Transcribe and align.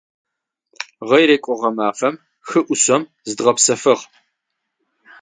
Гъэрекӏо 1.07 1.53
гъэмафэм 1.59 2.15
хы 2.47 2.59
ӏушъом 2.65 3.03
зыдгъэпсэфыгъ. 3.27 4.01